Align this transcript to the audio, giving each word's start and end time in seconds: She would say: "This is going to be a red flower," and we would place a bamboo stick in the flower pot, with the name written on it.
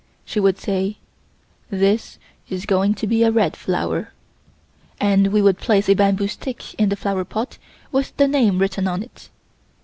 She 0.25 0.39
would 0.39 0.57
say: 0.57 0.97
"This 1.69 2.17
is 2.49 2.65
going 2.65 2.95
to 2.95 3.05
be 3.05 3.21
a 3.21 3.29
red 3.29 3.55
flower," 3.55 4.13
and 4.99 5.27
we 5.27 5.43
would 5.43 5.59
place 5.59 5.87
a 5.89 5.93
bamboo 5.95 6.27
stick 6.27 6.73
in 6.73 6.89
the 6.89 6.95
flower 6.95 7.23
pot, 7.23 7.59
with 7.91 8.17
the 8.17 8.27
name 8.27 8.57
written 8.57 8.87
on 8.87 9.03
it. 9.03 9.29